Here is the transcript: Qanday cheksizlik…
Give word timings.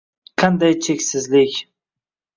Qanday 0.37 0.79
cheksizlik… 0.81 1.67